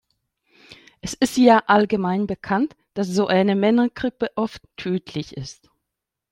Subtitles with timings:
[1.01, 5.69] Es ist ja allgemein bekannt, dass so eine Männergrippe oft tödlich ist.